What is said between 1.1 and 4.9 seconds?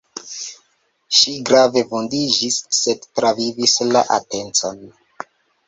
Ŝi grave vundiĝis, sed travivis la atencon.